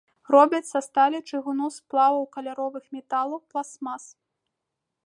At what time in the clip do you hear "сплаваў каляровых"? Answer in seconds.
1.77-2.83